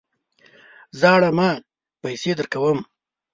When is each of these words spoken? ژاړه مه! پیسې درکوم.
ژاړه 0.99 1.29
مه! 1.37 1.49
پیسې 2.01 2.31
درکوم. 2.37 2.79